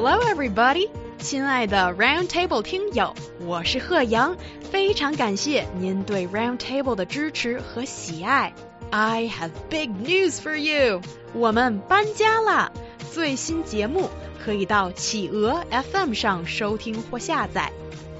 [0.00, 0.88] Hello, everybody！
[1.18, 3.12] 亲爱的 Round Table 听友，
[3.44, 4.36] 我是贺阳，
[4.70, 8.54] 非常感谢您对 Round Table 的支持和喜爱。
[8.90, 11.02] I have big news for you！
[11.32, 12.70] 我们搬家啦！
[13.10, 14.08] 最新节目
[14.44, 17.72] 可以到企鹅 FM 上收听或下载，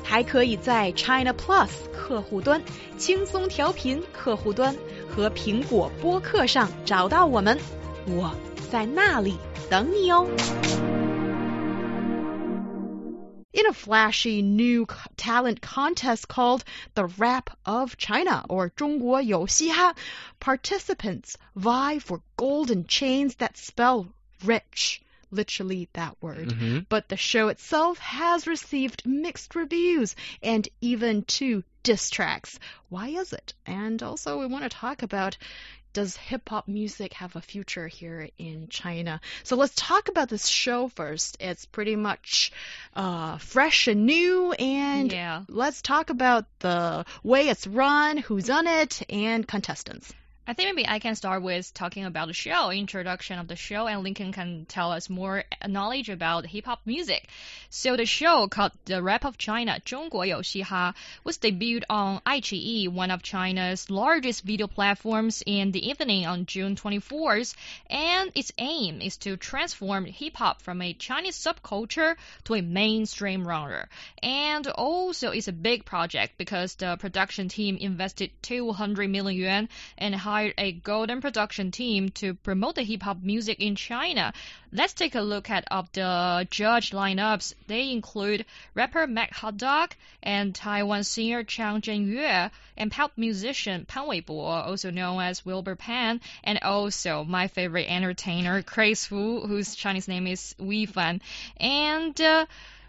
[0.02, 2.60] 还可以在 China Plus 客户端、
[2.96, 4.74] 轻松调频客户端
[5.08, 7.56] 和苹果播客上找到我们。
[8.08, 8.34] 我
[8.68, 9.36] 在那里
[9.70, 10.26] 等你哦。
[13.53, 16.63] in a flashy new talent contest called
[16.95, 19.95] the Rap of China or 中国有嘻哈,
[20.39, 24.07] participants vie for golden chains that spell
[24.43, 25.01] rich.
[25.31, 26.49] Literally that word.
[26.49, 26.79] Mm-hmm.
[26.89, 32.59] But the show itself has received mixed reviews and even two diss tracks.
[32.89, 33.53] Why is it?
[33.65, 35.37] And also, we want to talk about
[35.98, 39.20] does hip hop music have a future here in China?
[39.42, 41.36] So let's talk about this show first.
[41.40, 42.52] It's pretty much
[42.94, 45.42] uh, fresh and new, and Yeah.
[45.48, 50.14] let's talk about the way it's run, who's on it, and contestants.
[50.47, 53.87] I think maybe I can start with talking about the show, introduction of the show,
[53.87, 57.29] and Lincoln can tell us more knowledge about hip hop music.
[57.69, 63.23] So the show called The Rap of China, 中国有嘻哈, was debuted on iQIYI, one of
[63.23, 67.55] China's largest video platforms, in the evening on June 24th,
[67.89, 73.45] and its aim is to transform hip hop from a Chinese subculture to a mainstream
[73.45, 73.87] genre.
[74.21, 80.13] And also, it's a big project because the production team invested 200 million yuan and
[80.13, 84.32] hired a golden production team to promote the hip hop music in China.
[84.72, 87.54] Let's take a look at of the judge lineups.
[87.66, 88.44] They include
[88.74, 94.90] rapper MC Hot Dog and Taiwan singer Chang Zhenyue and pop musician Pan Weibo, also
[94.90, 100.54] known as Wilber Pan, and also my favorite entertainer Chris Wu, whose Chinese name is
[100.58, 101.20] Wei Fan.
[101.58, 102.46] And uh,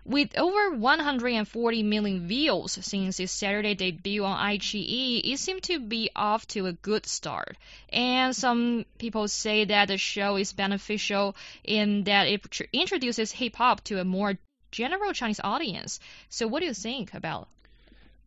[0.09, 6.09] with over 140 million views since its Saturday debut on iQIYI, it seemed to be
[6.15, 7.55] off to a good start.
[7.93, 12.41] And some people say that the show is beneficial in that it
[12.73, 14.37] introduces hip hop to a more
[14.71, 15.99] general Chinese audience.
[16.29, 17.47] So, what do you think about?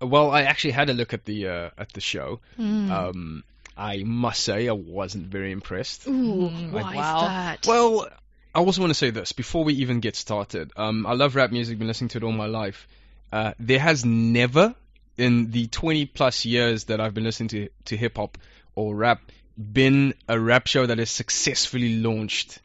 [0.01, 2.41] Well, I actually had a look at the uh, at the show.
[2.57, 2.91] Hmm.
[2.91, 3.45] Um,
[3.77, 6.07] I must say I wasn't very impressed.
[6.07, 7.17] Ooh, Mm, why wow.
[7.17, 7.67] is that?
[7.67, 8.09] Well,
[8.55, 10.73] I also want to say this before we even get started.
[10.77, 11.79] Um, I love rap music.
[11.79, 12.87] Been listening to it all my life.
[13.33, 14.75] Uh, there has never,
[15.17, 18.37] in the 20 plus years that I've been listening to to hip hop
[18.75, 19.21] or rap,
[19.57, 22.59] been a rap show that has successfully launched.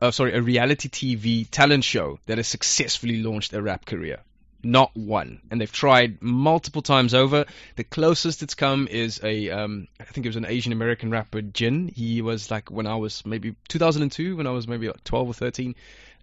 [0.00, 4.20] Uh, sorry, a reality TV talent show that has successfully launched a rap career.
[4.64, 7.44] Not one, and they've tried multiple times over.
[7.76, 11.42] The closest it's come is a, um, I think it was an Asian American rapper,
[11.42, 11.88] Jin.
[11.88, 15.34] He was like when I was maybe 2002, when I was maybe like 12 or
[15.34, 15.74] 13.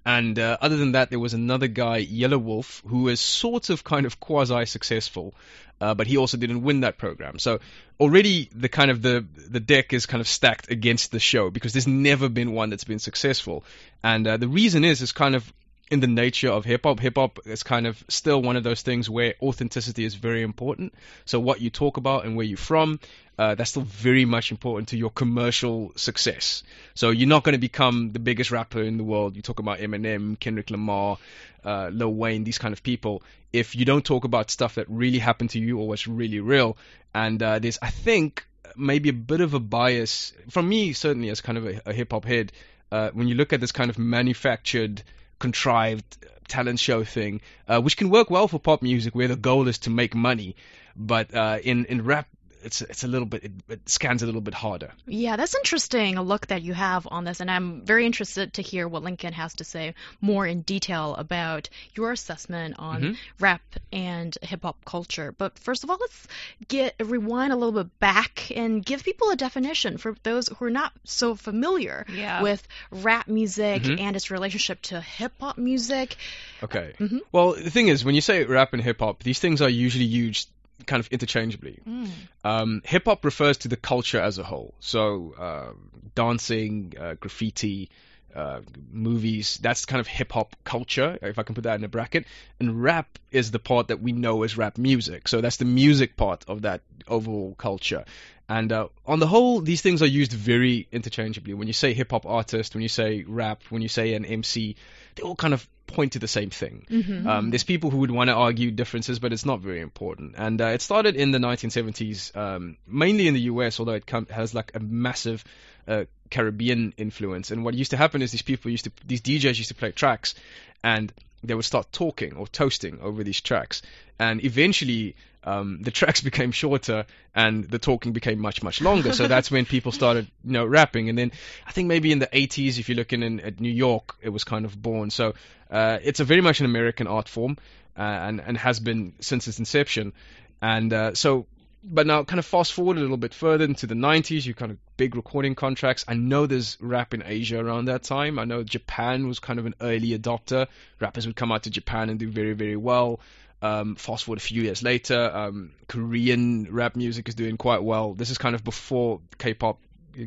[0.04, 3.84] And uh, other than that, there was another guy, Yellow Wolf, who was sort of
[3.84, 5.36] kind of quasi successful,
[5.80, 7.38] uh, but he also didn't win that program.
[7.38, 7.60] So
[8.00, 11.74] already the kind of the the deck is kind of stacked against the show because
[11.74, 13.64] there's never been one that's been successful.
[14.04, 15.52] And uh, the reason is is kind of
[15.92, 17.02] in the nature of hip hop.
[17.02, 20.94] Hip hop is kind of still one of those things where authenticity is very important.
[21.26, 23.02] So what you talk about and where you're from,
[23.38, 26.64] uh, that's still very much important to your commercial success.
[26.96, 29.36] So you're not going to become the biggest rapper in the world.
[29.36, 31.18] You talk about Eminem, Kendrick Lamar,
[31.66, 33.22] uh, Lil Wayne, these kind of people.
[33.52, 36.78] If you don't talk about stuff that really happened to you or what's really real,
[37.14, 38.46] and uh, there's, I think,
[38.78, 42.14] maybe a bit of a bias from me, certainly as kind of a, a hip
[42.14, 42.54] hop head,
[42.94, 45.04] uh, when you look at this kind of manufactured
[45.42, 49.68] contrived talent show thing, uh, which can work well for pop music, where the goal
[49.68, 50.56] is to make money.
[50.96, 52.28] But uh, in in rap,
[52.64, 54.92] it's it's a little bit it, it scans a little bit harder.
[55.06, 56.18] Yeah, that's interesting.
[56.18, 59.34] A look that you have on this, and I'm very interested to hear what Lincoln
[59.34, 63.18] has to say more in detail about your assessment on Mhm.
[63.40, 63.62] rap
[63.92, 65.32] and hip hop culture.
[65.38, 66.28] But first of all, let's
[66.68, 70.70] get rewind a little bit back and give people a definition for those who are
[70.70, 72.42] not so familiar Yeah.
[72.42, 74.00] with rap music Mhm.
[74.00, 76.16] and its relationship to hip hop music.
[76.64, 76.94] Okay.
[77.00, 77.22] Mhm.
[77.32, 80.06] Well, the thing is, when you say rap and hip hop, these things are usually
[80.06, 80.50] used
[80.86, 81.80] kind of interchangeably.
[81.88, 82.10] Mm.
[82.44, 84.74] Um, hip hop refers to the culture as a whole.
[84.80, 85.74] So, uh,
[86.16, 87.90] dancing, uh, graffiti,
[88.36, 88.62] uh,
[88.92, 92.26] movies, that's kind of hip hop culture, if I can put that in a bracket.
[92.60, 95.28] And rap is the part that we know as rap music.
[95.28, 98.06] So, that's the music part of that overall culture.
[98.52, 101.54] And uh, on the whole, these things are used very interchangeably.
[101.54, 104.76] When you say hip hop artist, when you say rap, when you say an MC,
[105.16, 106.86] they all kind of point to the same thing.
[106.90, 107.26] Mhm.
[107.26, 110.36] Um, there's people who would want to argue differences, but it's not very important.
[110.38, 114.28] And uh, it started in the 1970s, um, mainly in the US, although it com-
[114.30, 115.46] has like a massive
[115.88, 117.52] uh, Caribbean influence.
[117.52, 119.92] And what used to happen is these people used to, these DJs used to play
[119.94, 120.36] tracks,
[120.84, 123.82] and they would start talking or toasting over these tracks,
[124.20, 125.16] and eventually.
[125.44, 129.12] Um, the tracks became shorter and the talking became much much longer.
[129.12, 131.10] So that's when people started, you know, rapping.
[131.10, 131.32] And then
[131.66, 134.44] I think maybe in the 80s, if you're looking in at New York, it was
[134.44, 135.10] kind of born.
[135.10, 135.34] So
[135.72, 137.58] uh, it's a very much an American art form
[137.98, 140.14] uh, and and has been since its inception.
[140.62, 141.48] And uh, so
[141.84, 144.72] but now kind of fast forward a little bit further into the 90s you kind
[144.72, 146.06] of big recording contracts.
[146.08, 148.40] I know there's rap in asia around that time.
[148.40, 150.68] I know japan was kind of an early adopter.
[151.00, 153.20] Rappers would come out to japan and do very very well.
[153.64, 158.14] Um, fast forward a few years later um, korean rap music is doing quite well.
[158.14, 159.80] This is kind of before k-pop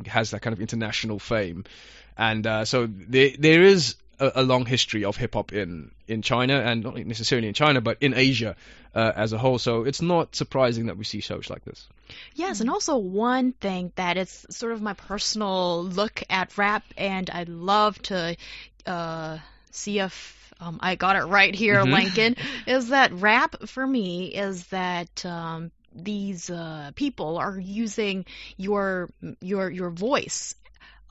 [0.07, 1.65] has that kind of international fame.
[2.17, 6.21] And uh, so there there is a, a long history of hip hop in in
[6.21, 8.55] China and not necessarily in China, but in Asia
[8.93, 9.57] uh, as a whole.
[9.59, 11.87] So it's not surprising that we see shows like this.
[12.35, 17.29] Yes, and also one thing that it's sort of my personal look at rap, and
[17.29, 18.35] I'd love to
[18.85, 19.37] uh,
[19.71, 21.91] see if um, I got it right here, Mhm.
[21.91, 22.35] Lincoln,
[22.67, 28.25] is that rap for me is that um, these uh, people are using
[28.57, 29.09] your
[29.41, 30.55] your your voice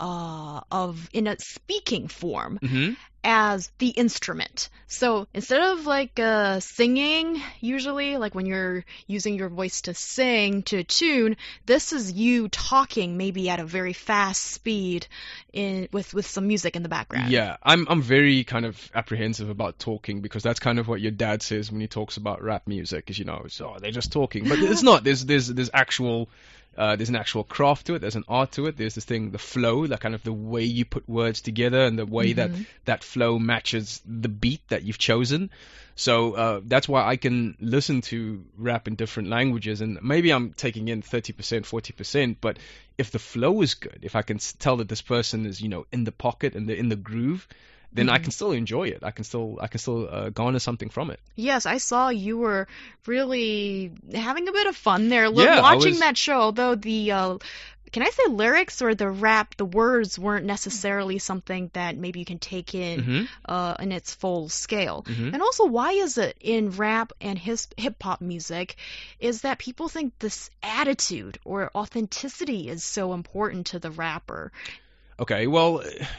[0.01, 2.93] uh, of in a speaking form hmm
[3.25, 4.69] as the instrument.
[4.87, 10.63] So instead of like uh, singing, usually, like when you're using your voice to sing
[10.65, 15.07] to tune, this is you talking maybe at a very fast speed
[15.53, 17.31] in with with some music in the background.
[17.31, 21.13] Yeah, I'm I'm very kind of apprehensive about talking because that's kind of what your
[21.13, 23.09] dad says when he talks about rap music.
[23.11, 25.03] Is you know, it's, oh, they're just talking, but it's not.
[25.03, 26.29] There's there's there's actual.
[26.77, 28.01] Uh, there's an actual craft to it.
[28.01, 28.77] There's an art to it.
[28.77, 31.99] There's this thing, the flow, like kind of the way you put words together and
[31.99, 32.67] the way that Mhm.
[32.85, 35.51] that flow matches the beat that you've chosen.
[35.97, 40.53] So uh, that's why I can listen to rap in different languages, and maybe I'm
[40.53, 42.37] taking in 30%, 40%.
[42.41, 42.59] But
[42.99, 45.87] if the flow is good, if I can tell that this person is, you know,
[45.93, 47.47] in the pocket and they're in the groove,
[47.95, 48.23] then I Mhm.
[48.25, 49.03] can still enjoy it.
[49.03, 51.21] I can still, I can still uh, garner something from it.
[51.37, 52.67] Yes, I saw you were
[53.07, 56.41] really having a bit of fun there Yeah, watching was- that show.
[56.41, 57.39] Although the uh,
[57.93, 62.25] can I say lyrics or the rap, the words weren't necessarily something that maybe you
[62.25, 63.29] can take in Mhm.
[63.45, 65.05] uh, in its full scale.
[65.07, 65.33] Mhm.
[65.33, 68.75] And also, why is it in rap and his hip hop music
[69.21, 74.51] is that people think this attitude or authenticity is so important to the rapper?
[75.21, 75.79] Okay, well,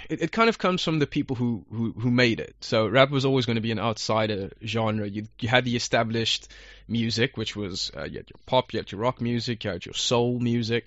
[0.10, 2.56] it, it kind of comes from the people who, who, who made it.
[2.62, 5.06] So rap was always going to be an outsider genre.
[5.06, 6.48] You, you had the established
[6.88, 9.86] music, which was uh, you had your pop, you had your rock music, you had
[9.86, 10.86] your soul music,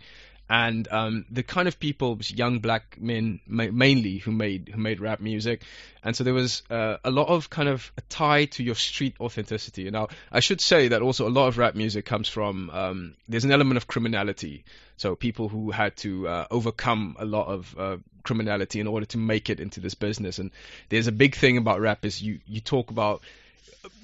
[0.48, 5.00] and um, the kind of people, young black men ma- mainly, who made who made
[5.00, 5.62] rap music.
[6.02, 9.16] And so there was uh, a lot of kind of a tie to your street
[9.20, 9.90] authenticity.
[9.90, 13.44] Now, I should say that also a lot of rap music comes from um, there's
[13.44, 14.64] an element of criminality.
[14.98, 19.18] So people who had to uh, overcome a lot of uh, criminality in order to
[19.18, 20.38] make it into this business.
[20.38, 20.50] And
[20.90, 23.22] there's a big thing about rap is you you talk about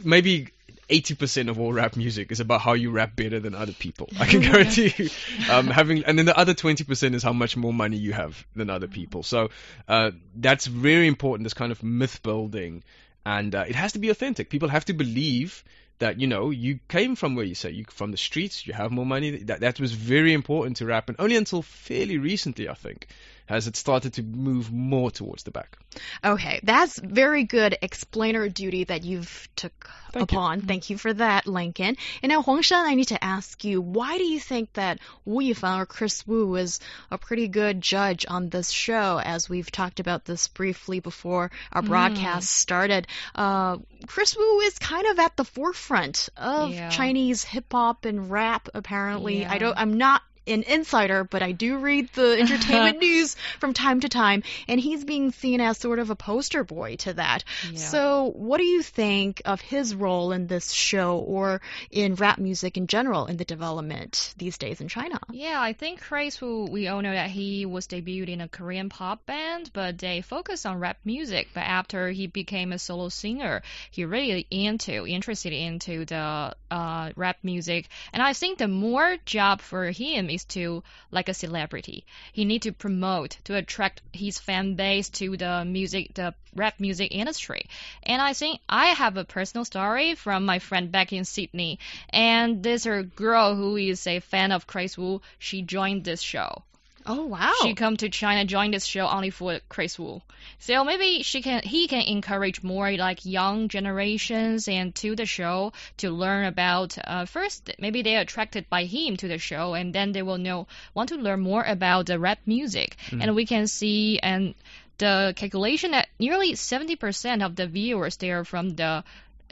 [0.02, 0.48] maybe
[0.88, 4.08] 80% of all rap music is about how you rap better than other people.
[4.18, 5.10] I can guarantee you.
[5.50, 8.70] Um, having and then the other 20% is how much more money you have than
[8.70, 9.22] other people.
[9.22, 9.50] So
[9.88, 11.44] uh, that's very important.
[11.44, 12.84] This kind of myth building,
[13.24, 14.50] and uh, it has to be authentic.
[14.50, 15.64] People have to believe
[15.98, 18.66] that you know you came from where you say you from the streets.
[18.66, 19.30] You have more money.
[19.30, 23.06] That that was very important to rap, and only until fairly recently, I think,
[23.46, 25.76] has it started to move more towards the back.
[26.24, 30.38] Okay, that's very good explainer duty that you've took Thank you.
[30.38, 30.60] upon.
[30.62, 31.96] Thank you for that, Lincoln.
[32.22, 35.80] And now, Huangshan, I need to ask you, why do you think that Wu Yifan
[35.80, 39.20] or Chris Wu is a pretty good judge on this show?
[39.22, 41.86] As we've talked about this briefly before our Mm.
[41.88, 46.88] broadcast started, uh, Chris Wu is kind of at the forefront of Yeah.
[46.88, 48.68] Chinese hip hop and rap.
[48.74, 49.76] Apparently, I don't.
[49.76, 54.42] I'm not an insider, but I do read the entertainment news from time to time,
[54.68, 57.44] and he's being seen as sort of a poster boy to that.
[57.70, 57.78] Yeah.
[57.78, 61.60] So, what do you think of his role in this show or
[61.90, 65.18] in rap music in general in the development these days in China?
[65.30, 68.88] Yeah, I think Chris, who we all know that he was debuted in a Korean
[68.88, 71.48] pop band, but they focus on rap music.
[71.54, 77.38] But after he became a solo singer, he really into interested into the uh, rap
[77.42, 77.88] music.
[78.12, 82.04] And I think the more job for him to like a celebrity.
[82.32, 87.14] He need to promote to attract his fan base to the music, the rap music
[87.14, 87.66] industry.
[88.02, 91.78] And I think I have a personal story from my friend back in Sydney.
[92.08, 95.20] And a girl who is a fan of Chris Wu.
[95.38, 96.64] She joined this show.
[97.06, 97.52] Oh wow.
[97.62, 100.22] She come to China, join this show only for Chris Wu.
[100.58, 105.72] So maybe she can, he can encourage more like young generations and to the show
[105.98, 106.96] to learn about.
[107.02, 110.66] Uh, first, maybe they're attracted by him to the show, and then they will know
[110.94, 114.54] want to learn more about the rap music, and we can see and
[114.98, 119.04] the calculation that nearly 70% of the viewers they are from the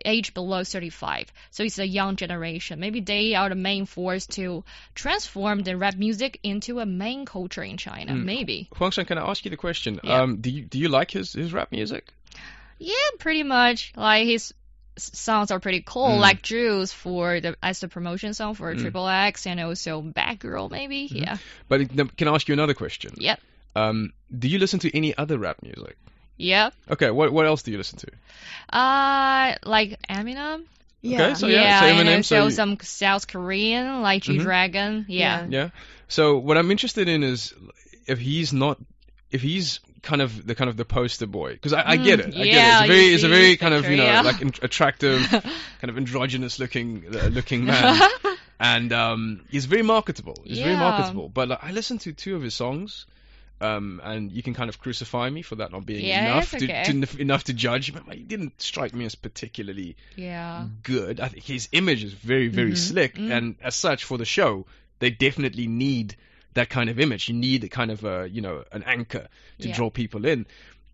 [0.05, 1.33] age below 35.
[1.51, 2.81] So it's a young generation.
[2.81, 7.63] Maybe they are the main force to transform the rap music into a main culture
[7.63, 8.15] in China.
[8.15, 8.69] Maybe.
[8.75, 10.01] Huangshan, can I ask you the question?
[10.03, 10.23] Yeah.
[10.23, 12.13] Um, do you do you like his his rap music?
[12.79, 13.93] Yeah, pretty much.
[13.97, 14.53] Like his
[14.97, 16.21] songs are pretty cool, Mm.
[16.21, 18.81] like Juice for the as the promotion song for Mm.
[18.81, 21.09] Triple X, and also Bad Girl, maybe.
[21.11, 21.39] Yeah.
[21.69, 23.15] But can I ask you another question?
[23.17, 23.41] Yep.
[23.75, 25.97] Um, do you listen to any other rap music?
[26.39, 26.75] Yep.
[26.91, 28.77] Okay, what what else do you listen to?
[28.77, 30.65] Uh, like Eminem.
[31.03, 31.23] yeah.
[31.23, 34.43] Okay, so yeah, so and Eminem, also so you- some South Korean like G Mhm.
[34.43, 35.05] Dragon.
[35.09, 35.47] Yeah.
[35.49, 35.69] Yeah.
[36.09, 37.55] So what I'm interested in is
[38.07, 38.79] if he's not,
[39.31, 42.29] if he's kind of the kind of the poster boy, because I, I get Mm,
[42.29, 42.35] it.
[42.37, 42.69] I yeah, get it.
[42.73, 44.21] It's a very, it's a very his kind of you know yeah.
[44.23, 48.01] like in, attractive, kind of androgynous looking uh, looking man,
[48.61, 50.37] and um, he's very marketable.
[50.45, 51.29] He's very marketable.
[51.29, 53.07] But like, I listened to two of his songs.
[53.63, 56.65] Um, and you can kind of crucify me for that not being Yeah, enough it's
[56.65, 57.01] to, okay.
[57.01, 57.95] to enough to judge.
[57.95, 60.67] But he didn't strike me as particularly yeah.
[60.83, 61.21] good.
[61.21, 62.79] I think his image is very, very Mhm.
[62.79, 63.31] slick, Mm.
[63.31, 64.67] and as such, for the show,
[64.99, 66.17] they definitely need
[66.55, 67.29] that kind of image.
[67.29, 69.29] You need a kind of a, you know, an anchor
[69.61, 69.75] to Yeah.
[69.77, 70.47] draw people in.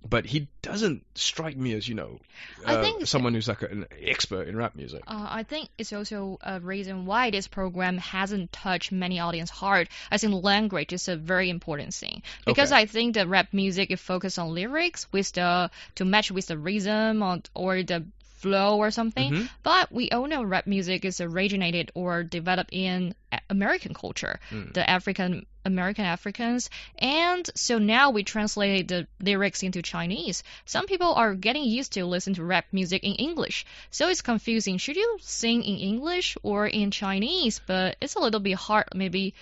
[0.09, 2.21] But he doesn't strike me as, you know,
[2.65, 5.03] I uh, think- someone who's like an expert in rap music.
[5.07, 9.89] Uh, I think it's also a reason why this program hasn't touched many audience hard.
[10.11, 12.83] I think language is a very important thing because Okay.
[12.83, 16.57] I think the rap music is focused on lyrics with the to match with the
[16.59, 18.07] rhythm or, or the
[18.39, 19.33] flow or something.
[19.33, 19.49] Mhm.
[19.65, 23.15] But we all know rap music is originated or developed in
[23.51, 24.73] American culture, Mm.
[24.75, 30.43] the African American Africans, and so now we translate the lyrics into Chinese.
[30.65, 34.79] Some people are getting used to listen to rap music in English, so it's confusing.
[34.79, 37.61] Should you sing in English or in Chinese?
[37.67, 39.35] But it's a little bit hard, maybe,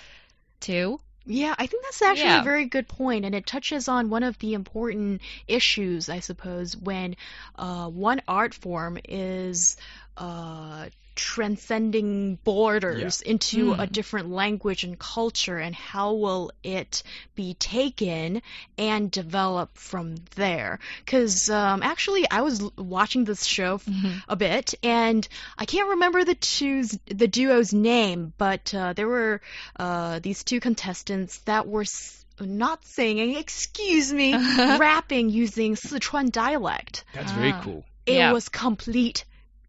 [0.61, 1.01] too.
[1.29, 2.41] Yeah, I think that's actually Yeah.
[2.43, 6.77] a very good point, and it touches on one of the important issues, I suppose,
[6.77, 7.17] when
[7.57, 9.77] uh, one art form is
[10.17, 13.93] uh, transcending borders into a Mm.
[13.93, 17.03] different language and culture, and how will it
[17.35, 18.43] be taken
[18.79, 20.79] and develop from there?
[21.05, 23.81] Because um, actually, I was watching this show
[24.29, 25.27] a bit, and
[25.59, 29.41] I can't remember the two's the duo's name, but uh, there were
[29.79, 34.35] uh, these two contestants that were s- not singing, excuse me,
[34.79, 37.05] rapping using Sichuan dialect.
[37.15, 37.61] That's very Ah.
[37.63, 37.85] cool.
[38.05, 38.33] It Yeah.
[38.33, 39.25] was complete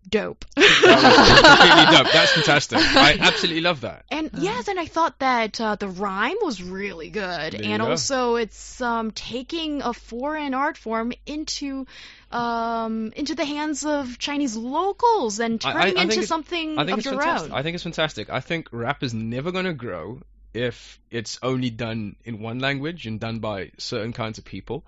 [0.10, 0.46] dope.
[0.56, 2.14] That completely dope.
[2.14, 2.80] That's fantastic.
[2.80, 4.06] I absolutely love that.
[4.10, 7.90] And yes, and I thought that uh, the rhyme was really good, and go.
[7.90, 11.86] also it's um, taking a foreign art form into
[12.32, 16.86] um, into the hands of Chinese locals and I- I- turning I into something I
[16.86, 17.52] think of it's fantastic.
[17.52, 17.58] own.
[17.58, 18.30] I think it's fantastic.
[18.30, 20.20] I think rap is never going to grow
[20.54, 24.84] if it's only done in one language and done by certain kinds of people.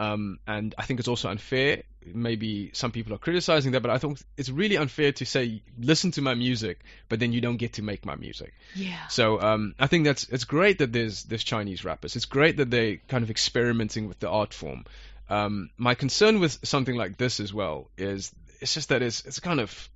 [0.00, 1.82] Um, and I think it's also unfair.
[2.06, 6.10] Maybe some people are criticizing that, but I think it's really unfair to say listen
[6.12, 6.80] to my music,
[7.10, 8.54] but then you don't get to make my music.
[8.74, 9.06] yeah.
[9.08, 12.16] So um, I think that's it's great that there's there's Chinese rappers.
[12.16, 14.86] It's great that they're kind of experimenting with the art form.
[15.28, 19.40] Um, my concern with something like this as well is it's just that it's it's
[19.40, 19.90] kind of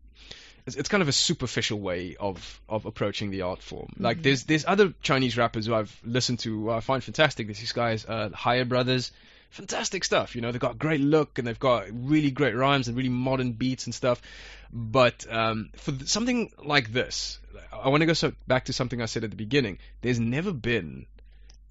[0.67, 3.95] it's, it's kind of a superficial way of of approaching the art form.
[3.99, 7.47] Like there's there's other Chinese rappers who I've listened to who I find fantastic.
[7.47, 9.11] There's these guys, uh, Higher Brothers.
[9.55, 10.51] Fantastic stuff, you know.
[10.51, 13.95] They've got great look and they've got really great rhymes and really modern beats and
[13.95, 14.21] stuff.
[14.73, 17.39] But um, for th- something like this,
[17.73, 19.79] I want to go so back to something I said at the beginning.
[20.01, 21.07] There's never been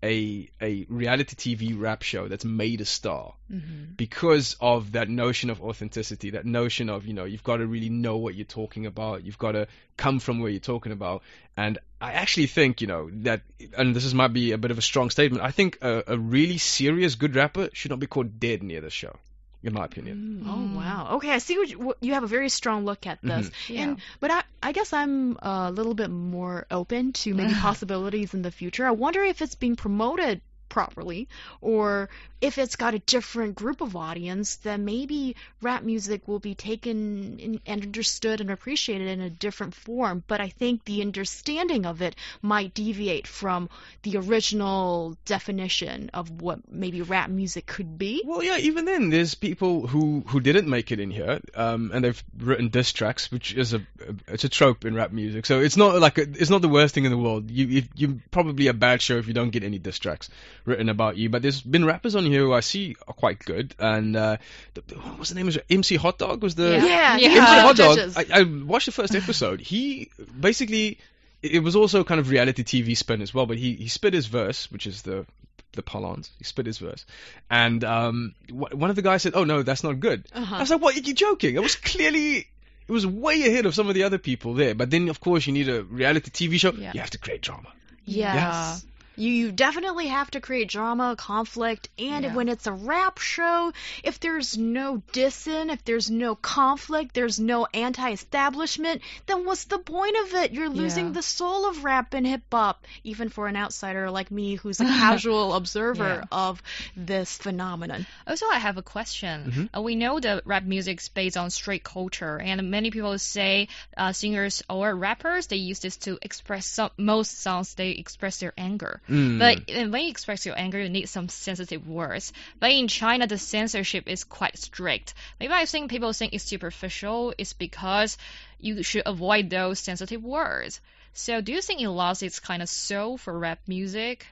[0.04, 3.94] a a reality TV rap show that's made a star Mm-hmm.
[3.98, 7.90] because of that notion of authenticity, that notion of you know you've got to really
[7.90, 11.22] know what you're talking about, you've got to come from where you're talking about,
[11.56, 13.42] and I actually think you know that,
[13.78, 15.44] and this is might be a bit of a strong statement.
[15.44, 18.94] I think a, a really serious good rapper should not be caught dead near this
[18.94, 19.16] show,
[19.64, 20.44] in my opinion.
[20.44, 20.48] Mm.
[20.48, 21.16] Oh wow.
[21.16, 23.42] Okay, I see what you, what- you have a very strong look at mm-hmm.
[23.42, 23.52] this.
[23.68, 23.82] Yeah.
[23.82, 28.42] And but I I guess I'm a little bit more open to maybe possibilities in
[28.42, 28.86] the future.
[28.86, 30.42] I wonder if it's being promoted
[30.74, 31.28] properly,
[31.62, 32.10] or
[32.42, 37.40] if it's got a different group of audience, then maybe rap music will be taken
[37.40, 40.24] and understood and appreciated in a different form.
[40.28, 43.70] But I think the understanding of it might deviate from
[44.02, 48.24] the original definition of what maybe rap music could be.
[48.26, 52.04] Well, yeah, even then, there's people who, who didn't make it in here, um, and
[52.04, 53.82] they've written diss tracks, which is a
[54.28, 55.46] it's a trope in rap music.
[55.46, 57.52] So it's not like a, it's not the worst thing in the world.
[57.52, 60.30] You if, you're probably a bad show if you don't get any diss tracks
[60.66, 61.30] written about you.
[61.30, 64.38] But there's been rappers on here who I see are quite good, and uh,
[64.74, 65.66] the, what's the name of it?
[65.70, 67.18] MC Hot Dog was the Yeah, Yeah.
[67.18, 67.28] yeah.
[67.28, 68.00] MC Hot Dog.
[68.16, 69.60] I, I watched the first episode.
[69.62, 70.98] He basically
[71.42, 74.28] it was also kind of reality TV spin as well, but he he spit his
[74.28, 75.26] verse, which is the
[75.74, 76.30] the parlance.
[76.38, 77.06] He spit his verse,
[77.50, 80.56] and um, wh- one of the guys said, "Oh no, that's not good." Uh-huh.
[80.56, 80.96] I was like, "What?
[80.96, 82.48] Are you joking?" It was clearly.
[82.86, 85.48] It was way ahead of some of the other people there, but then of course
[85.48, 86.72] you need a reality TV show.
[86.74, 86.92] Yeah.
[86.94, 87.70] You have to create drama.
[88.06, 88.76] Yeah.
[88.76, 88.82] You,
[89.16, 92.34] you definitely have to create drama, conflict, and Yeah.
[92.34, 93.72] when it's a rap show,
[94.04, 100.16] if there's no dissing, if there's no conflict, there's no anti-establishment, then what's the point
[100.24, 100.52] of it?
[100.52, 101.12] You're losing Yeah.
[101.14, 104.86] the soul of rap and hip hop, even for an outsider like me who's a
[105.04, 106.24] casual observer Yeah.
[106.32, 106.62] of
[106.96, 108.06] this phenomenon.
[108.28, 109.52] Also, I have a question.
[109.74, 109.78] Mhm.
[109.78, 113.68] Uh, we know that rap music is based on street culture, and many people say
[113.98, 116.90] uh, singers or rappers they use this to express some.
[116.98, 119.02] Most songs they express their anger.
[119.10, 119.40] Mm.
[119.40, 122.32] But when you express your anger, you need some sensitive words.
[122.60, 125.14] But in China, the censorship is quite strict.
[125.40, 127.34] Maybe I think people think it's superficial.
[127.38, 128.18] It's because
[128.60, 130.80] you should avoid those sensitive words.
[131.16, 134.26] So, do you think it lost its kind of soul for rap music?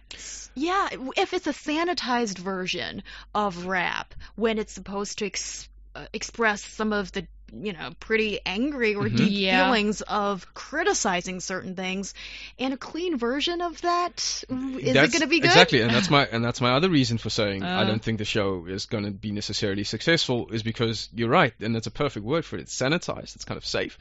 [0.56, 3.04] Yeah, if it's a sanitized version
[3.36, 8.40] of rap, when it's supposed to ex- uh, express some of the, you know, pretty
[8.46, 9.18] angry or Mhm.
[9.18, 9.66] deep Yeah.
[9.66, 12.14] feelings of criticizing certain things,
[12.60, 15.48] and a clean version of that, is it going to be good?
[15.48, 17.86] Exactly, and that's my and that's my other reason for saying I Uh.
[17.86, 21.76] don't think the show is going to be necessarily successful is because you're right, and
[21.76, 22.62] that's a perfect word for it.
[22.62, 23.36] It's sanitized.
[23.36, 23.98] It's kind of safe,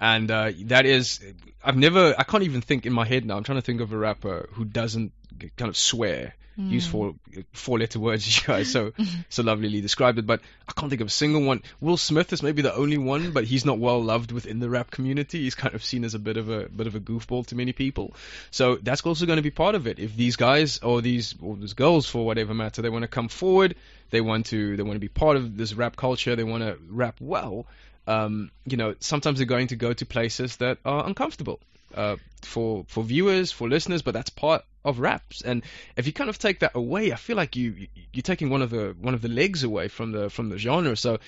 [0.00, 1.20] and uh, that is
[1.64, 3.36] I've never I can't even think in my head now.
[3.36, 5.12] I'm trying to think of a rapper who doesn't
[5.56, 6.34] kind of swear.
[6.58, 6.90] Use Hmm.
[6.90, 7.14] four
[7.52, 8.92] four letter words, you guys so
[9.28, 11.62] so lovelily described it, but I can't think of a single one.
[11.80, 14.90] Will Smith is maybe the only one, but he's not well loved within the rap
[14.90, 15.42] community.
[15.44, 17.72] He's kind of seen as a bit of a bit of a goofball to many
[17.72, 18.14] people.
[18.50, 20.00] So that's also going to be part of it.
[20.00, 23.28] If these guys or these or these girls, for whatever matter, they want to come
[23.28, 23.76] forward,
[24.10, 26.76] they want to they want to be part of this rap culture, they want to
[26.88, 27.66] rap well.
[28.08, 31.60] Um, you know, sometimes they're going to go to places that are uncomfortable
[31.94, 35.42] uh, for for viewers, for listeners, but that's part of raps.
[35.42, 35.62] And
[35.96, 38.62] if you kind of take that away, I feel like you you- you're taking one
[38.62, 40.96] of the one of the legs away from the from the genre.
[40.96, 41.18] So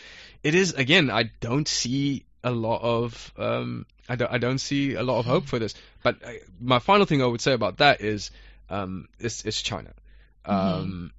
[0.42, 4.95] it is again, I don't see a lot of um, I don't I don't see
[4.95, 5.75] a lot of hope for this.
[6.02, 8.30] But uh, my final thing I would say about that is
[8.71, 9.90] um, it's it's China.
[10.47, 11.12] Um,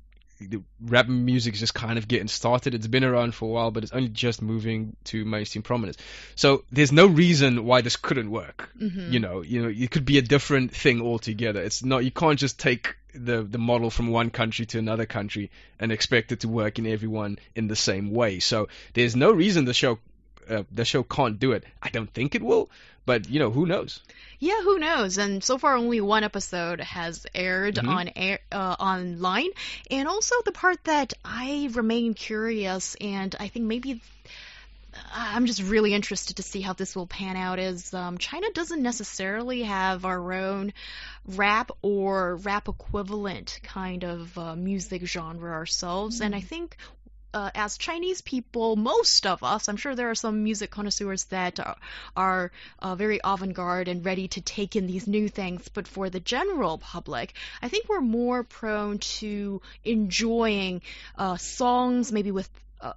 [0.50, 2.74] the rap music is just kind of getting started.
[2.74, 5.98] It's been around for a while, but it's only just moving to mainstream prominence.
[6.36, 8.70] So there's no reason why this couldn't work.
[8.80, 9.12] Mhm.
[9.12, 11.62] You know, you know, it could be a different thing altogether.
[11.62, 12.04] It's not.
[12.04, 16.32] You can't just take the the model from one country to another country and expect
[16.32, 18.40] it to work in everyone in the same way.
[18.40, 20.00] So there's no reason the show
[20.50, 21.64] uh, the show can't do it.
[21.82, 22.70] I don't think it will,
[23.06, 24.00] but you know, who knows?
[24.40, 25.18] Yeah, who knows?
[25.18, 27.88] And so far, only one episode has aired Mhm.
[27.88, 29.50] on air uh, online,
[29.90, 34.02] and also the part that I remain curious, and I think maybe
[35.14, 37.60] I'm just really interested to see how this will pan out.
[37.60, 40.74] Is um, China doesn't necessarily have our own
[41.26, 46.76] rap or rap equivalent kind of uh, music genre ourselves, and I think
[47.34, 51.60] uh, as Chinese people, most of us, I'm sure there are some music connoisseurs that
[51.60, 51.76] are,
[52.16, 56.10] are uh, very avant garde and ready to take in these new things, but for
[56.10, 60.82] the general public, I think we're more prone to enjoying
[61.18, 62.50] uh, songs maybe with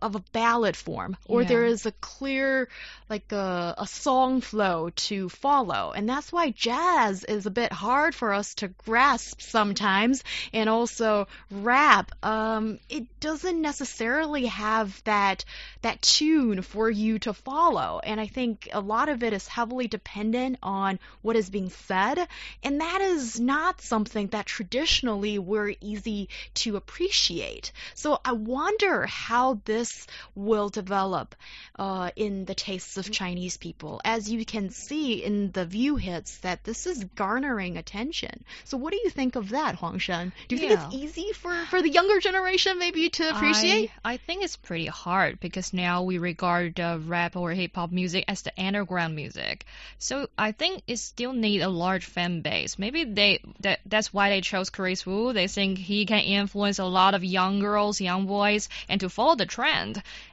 [0.03, 1.49] of a ballad form, or Yeah.
[1.49, 2.69] there is a clear,
[3.11, 8.15] like a, a song flow to follow, and that's why jazz is a bit hard
[8.15, 12.13] for us to grasp sometimes, and also rap.
[12.25, 15.45] Um, it doesn't necessarily have that
[15.83, 19.87] that tune for you to follow, and I think a lot of it is heavily
[19.87, 22.19] dependent on what is being said,
[22.63, 27.73] and that is not something that traditionally we're easy to appreciate.
[27.95, 31.35] So I wonder how this this will develop
[31.79, 34.01] uh, in the tastes of Chinese people.
[34.05, 38.45] As you can see in the view hits, that this is garnering attention.
[38.65, 40.33] So, what do you think of that, Huang Shen?
[40.49, 40.69] Do you Yeah.
[40.69, 43.91] think it's easy for, for the younger generation maybe to appreciate?
[44.05, 47.91] I, I think it's pretty hard because now we regard uh, rap or hip hop
[47.91, 49.67] music as the underground music.
[49.99, 52.79] So I think it still need a large fan base.
[52.79, 55.33] Maybe they that that's why they chose Chris Wu.
[55.33, 59.35] They think he can influence a lot of young girls, young boys, and to follow
[59.37, 59.64] the trend.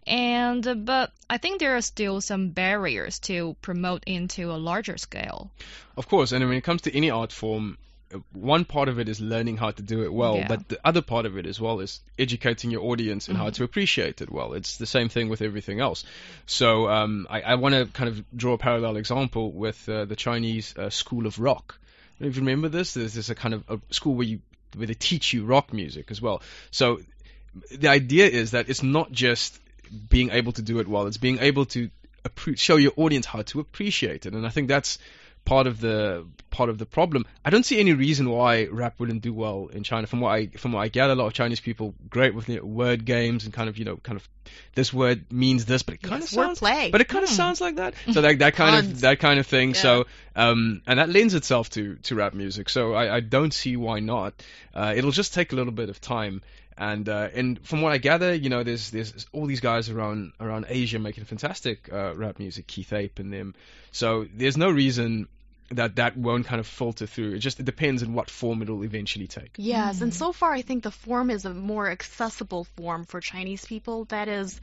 [0.08, 4.98] And uh, but I think there are still some barriers to promote into a larger
[4.98, 5.52] scale.
[5.98, 7.78] Of course, and when it comes to any art form,
[8.14, 10.48] uh, one part of it is learning how to do it well, Yeah.
[10.48, 13.64] but the other part of it as well is educating your audience in how to
[13.64, 14.54] appreciate it well.
[14.54, 16.04] It's the same thing with everything else.
[16.46, 20.16] So um, I, I want to kind of draw a parallel example with uh, the
[20.16, 21.78] Chinese uh, School of Rock.
[22.20, 24.40] If you remember this, there's this a kind of a school where you
[24.76, 26.42] where they teach you rock music as well.
[26.70, 27.02] So
[27.72, 29.60] the idea is that it's not just
[30.10, 31.90] being able to do it well; it's being able to
[32.56, 34.34] show your audience how to appreciate it.
[34.34, 35.00] And I think that's
[35.44, 37.26] part of the part of the problem.
[37.44, 40.06] I don't see any reason why rap wouldn't do well in China.
[40.08, 42.58] From what I from what I gather, a lot of Chinese people great with you
[42.58, 44.28] know, word games and kind of you know kind of
[44.76, 46.92] this word means this, but it kind Yes, of sounds wordplay.
[46.92, 47.36] but it kind of Hmm.
[47.36, 47.96] sounds like that.
[48.12, 49.70] So that that kind of that kind of thing.
[49.70, 49.82] Yeah.
[49.82, 52.70] So um, and that lends itself to to rap music.
[52.70, 54.34] So I, I don't see why not.
[54.76, 56.42] Uh, it'll just take a little bit of time.
[56.82, 60.32] And uh, and from what I gather, you know, there's there's all these guys around
[60.40, 63.54] around Asia making fantastic uh, rap music, Keith Ape and them.
[63.92, 65.28] So there's no reason
[65.70, 67.34] that that won't kind of filter through.
[67.36, 69.52] It just it depends on what form it'll eventually take.
[69.58, 73.64] Yes, and so far I think the form is a more accessible form for Chinese
[73.64, 74.06] people.
[74.06, 74.60] That is,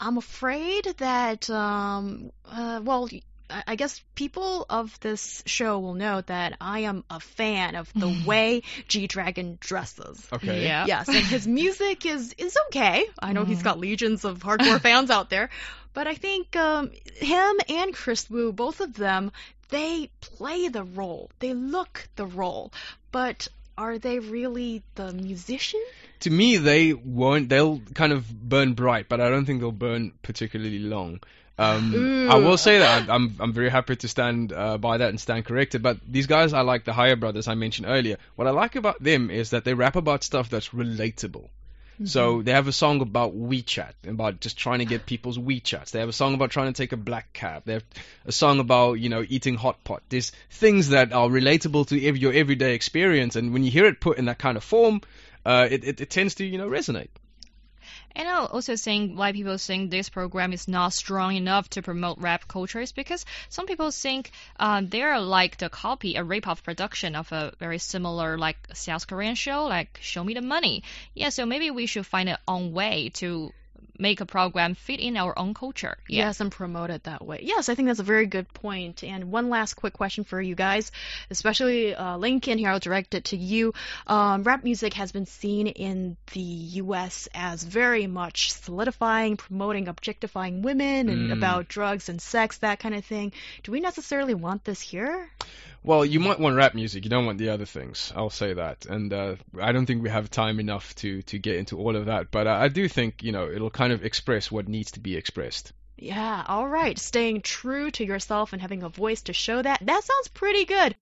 [0.00, 3.06] I'm afraid that, um, uh, well,
[3.50, 7.92] I I guess people of this show will know that I am a fan of
[7.94, 10.26] the way G Dragon dresses.
[10.32, 10.64] Okay.
[10.64, 10.86] Yeah.
[10.86, 13.06] Yes, and his music is is okay.
[13.20, 15.50] I know he's got legions of hardcore fans out there,
[15.92, 19.32] but I think um, him and Chris Wu, both of them,
[19.70, 21.30] they play the role.
[21.38, 22.72] They look the role,
[23.12, 25.82] but are they really the musician?
[26.20, 27.48] To me, they won't.
[27.48, 31.20] They'll kind of burn bright, but I don't think they'll burn particularly long.
[31.56, 35.20] Um, I will say that I'm I'm very happy to stand uh, by that and
[35.20, 35.82] stand corrected.
[35.82, 38.16] But these guys, I like the Higher Brothers I mentioned earlier.
[38.34, 41.48] What I like about them is that they rap about stuff that's relatable.
[42.02, 45.92] So they have a song about WeChat, about just trying to get people's WeChats.
[45.92, 47.62] They have a song about trying to take a black cab.
[47.66, 47.84] They have
[48.26, 50.02] a song about you know eating hot pot.
[50.08, 54.18] There's things that are relatable to your everyday experience, and when you hear it put
[54.18, 55.02] in that kind of form,
[55.46, 57.10] uh, it, it it tends to you know resonate.
[58.16, 62.18] And I also think why people think this program is not strong enough to promote
[62.18, 67.16] rap culture is because some people think uh, they're like the copy, a rip-off production
[67.16, 70.84] of a very similar like South Korean show, like Show Me the Money.
[71.14, 73.52] Yeah, so maybe we should find our own way to
[73.98, 75.96] make a program fit in our own culture.
[76.08, 76.26] Yeah.
[76.26, 77.40] Yes, and promote it that way.
[77.42, 79.02] Yes, I think that's a very good point.
[79.04, 80.90] And one last quick question for you guys,
[81.30, 83.72] especially uh, Lincoln here, I'll direct it to you.
[84.06, 87.28] Um, rap music has been seen in the U.S.
[87.34, 91.32] as very much solidifying, promoting, objectifying women and Mm.
[91.32, 93.32] about drugs and sex, that kind of thing.
[93.62, 95.30] Do we necessarily want this here?
[95.84, 97.04] Well, you might want rap music.
[97.04, 98.10] You don't want the other things.
[98.16, 98.86] I'll say that.
[98.86, 102.06] And uh, I don't think we have time enough to to get into all of
[102.06, 102.30] that.
[102.30, 105.14] But uh, I do think you know it'll kind of express what needs to be
[105.14, 105.72] expressed.
[105.96, 106.98] Yeah, all right.
[106.98, 110.96] Staying true to yourself and having a voice to show that, that sounds pretty good.